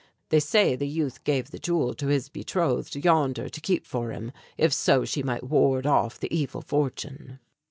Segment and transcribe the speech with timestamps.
[0.29, 4.31] They say the youth gave the jewel to his betrothed yonder to keep for him,
[4.57, 7.37] if so she might ward off the evil fortune."